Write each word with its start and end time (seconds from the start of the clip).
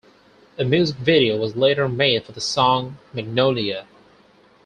A 0.57 0.63
music 0.63 0.95
video 0.95 1.37
was 1.37 1.55
later 1.55 1.87
made 1.87 2.23
for 2.25 2.31
the 2.31 2.41
song 2.41 2.97
"Magnolia". 3.13 3.85